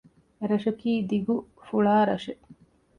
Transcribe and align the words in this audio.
އެރަށަކީ 0.39 0.91
ދިގު 1.09 1.35
ފުޅާ 1.67 1.95
ރަށެއް 2.09 2.43